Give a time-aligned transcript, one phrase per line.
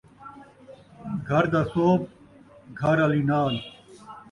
[1.27, 2.03] گھر دا سوبھ
[2.79, 3.55] گھر آلی نال